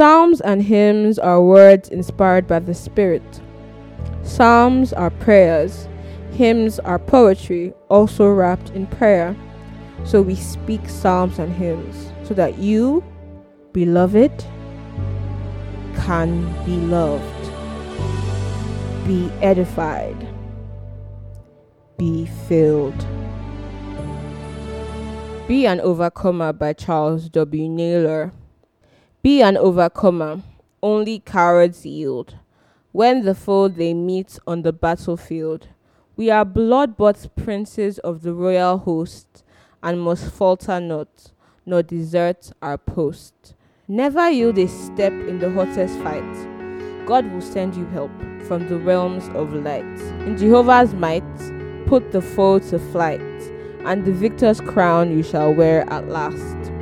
[0.00, 3.42] Psalms and hymns are words inspired by the Spirit.
[4.22, 5.88] Psalms are prayers.
[6.32, 9.36] Hymns are poetry, also wrapped in prayer.
[10.04, 13.04] So we speak psalms and hymns so that you,
[13.74, 14.42] beloved,
[15.96, 17.44] can be loved,
[19.06, 20.16] be edified,
[21.98, 23.06] be filled.
[25.46, 27.68] Be an Overcomer by Charles W.
[27.68, 28.32] Naylor.
[29.22, 30.42] Be an overcomer,
[30.82, 32.36] only cowards yield.
[32.92, 35.68] When the foe they meet on the battlefield,
[36.16, 39.44] we are blood bought princes of the royal host,
[39.82, 41.32] and must falter not,
[41.66, 43.54] nor desert our post.
[43.86, 47.06] Never yield a step in the hottest fight.
[47.06, 48.10] God will send you help
[48.46, 49.84] from the realms of light.
[50.26, 51.22] In Jehovah's might,
[51.86, 53.20] put the foe to flight
[53.84, 56.72] and the victor's crown you shall wear at last.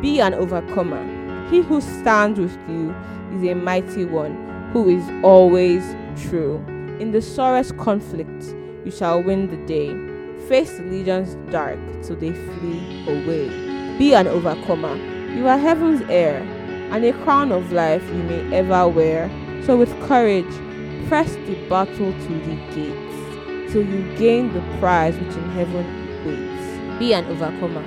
[0.00, 1.17] Be an overcomer.
[1.50, 2.94] He who stands with you
[3.32, 5.82] is a mighty one who is always
[6.28, 6.62] true.
[7.00, 9.96] In the sorest conflict, you shall win the day.
[10.46, 13.48] Face the legions dark till they flee away.
[13.98, 14.94] Be an overcomer.
[15.34, 16.40] You are heaven's heir,
[16.92, 19.30] and a crown of life you may ever wear.
[19.64, 20.52] So with courage,
[21.08, 25.86] press the battle to the gates till you gain the prize which in heaven
[26.26, 26.98] waits.
[26.98, 27.84] Be an overcomer.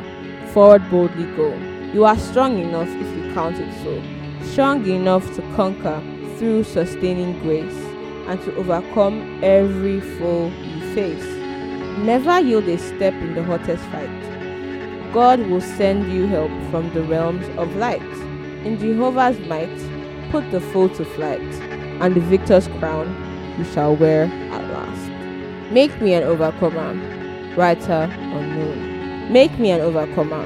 [0.48, 1.54] Forward boldly go.
[1.94, 4.02] You are strong enough if you count it so.
[4.52, 6.02] Strong enough to conquer
[6.38, 7.86] through sustaining grace
[8.28, 11.26] and to overcome every foe you face.
[12.00, 14.10] Never yield a step in the hottest fight.
[15.14, 18.02] God will send you help from the realms of light.
[18.66, 19.70] In Jehovah's might,
[20.32, 21.42] put the foe to flight,
[22.02, 23.08] and the victor's crown
[23.58, 25.72] you shall wear at last.
[25.72, 26.94] Make me an overcomer
[27.56, 29.32] writer unknown.
[29.32, 30.46] Make me an overcomer.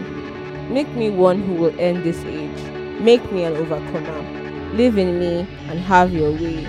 [0.70, 2.75] Make me one who will end this age.
[3.00, 4.74] Make me an overcomer.
[4.74, 6.68] Live in me and have your way.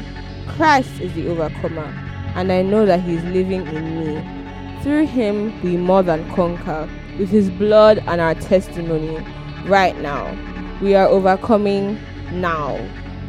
[0.49, 1.87] Christ is the overcomer,
[2.35, 4.83] and I know that He is living in me.
[4.83, 9.19] Through Him, we more than conquer, with His blood and our testimony,
[9.67, 10.37] right now.
[10.81, 11.99] We are overcoming
[12.33, 12.79] now.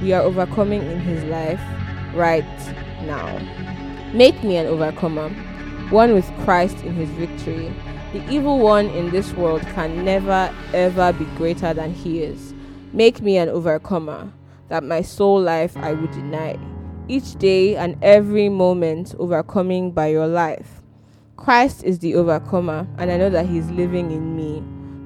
[0.02, 1.62] We are overcoming in His life,
[2.14, 2.44] right
[3.06, 3.40] now.
[4.14, 5.30] Make me an overcomer
[5.90, 7.74] one with Christ in his victory.
[8.12, 12.54] The evil one in this world can never ever be greater than he is.
[12.94, 14.32] Make me an overcomer,
[14.70, 16.58] that my soul life I would deny.
[17.08, 20.82] Each day and every moment overcoming by your life.
[21.36, 24.64] Christ is the overcomer, and I know that he is living in me.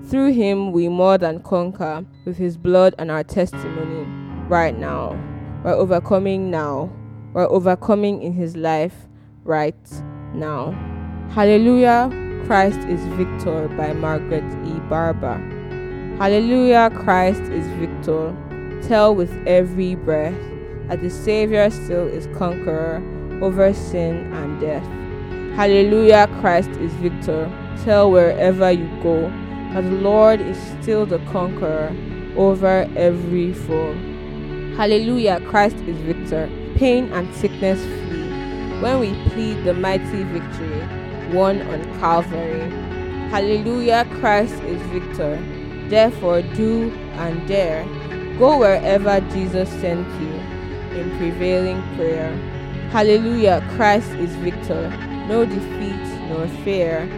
[0.09, 4.05] Through him we more than conquer with his blood and our testimony
[4.47, 5.19] right now.
[5.63, 6.91] We're overcoming now.
[7.33, 8.95] We're overcoming in his life
[9.43, 9.75] right
[10.33, 10.71] now.
[11.31, 12.09] Hallelujah,
[12.45, 14.79] Christ is Victor by Margaret E.
[14.89, 15.60] Barber.
[16.21, 18.31] Hallelujah, Christ is Victor.
[18.87, 20.39] Tell with every breath
[20.87, 23.01] that the Savior still is conqueror
[23.41, 24.85] over sin and death.
[25.55, 27.51] Hallelujah, Christ is Victor.
[27.83, 29.31] Tell wherever you go
[29.73, 31.91] that the Lord is still the conqueror
[32.37, 33.95] over every foe.
[34.77, 36.47] Hallelujah, Christ is Victor.
[36.75, 40.87] Pain and sickness flee when we plead the mighty victory
[41.35, 42.69] won on Calvary.
[43.31, 45.43] Hallelujah, Christ is victor.
[45.91, 47.83] Therefore, do and dare.
[48.39, 50.33] Go wherever Jesus sent you
[50.97, 52.31] in prevailing prayer.
[52.91, 54.89] Hallelujah, Christ is victor.
[55.27, 57.09] No defeat nor fear.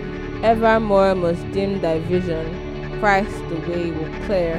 [0.43, 2.99] Evermore must dim thy vision.
[2.99, 4.57] Christ the way will clear.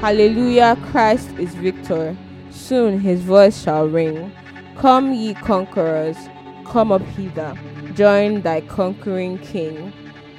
[0.00, 2.14] Hallelujah, Christ is victor.
[2.50, 4.30] Soon his voice shall ring.
[4.76, 6.18] Come, ye conquerors,
[6.66, 7.56] Come up hither,
[7.94, 9.92] join thy conquering king.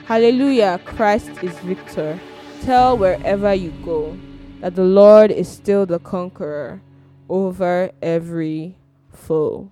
[0.05, 2.19] Hallelujah, Christ is victor.
[2.61, 4.17] Tell wherever you go
[4.61, 6.81] that the Lord is still the conqueror
[7.29, 8.75] over every
[9.13, 9.71] foe.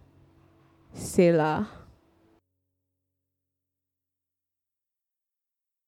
[0.94, 1.70] Selah.